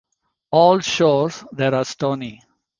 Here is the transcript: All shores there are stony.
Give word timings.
All 0.49 0.79
shores 0.79 1.43
there 1.51 1.75
are 1.75 1.85
stony. 1.85 2.41